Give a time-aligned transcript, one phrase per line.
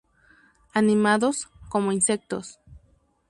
[0.73, 2.59] Animados, como insectos.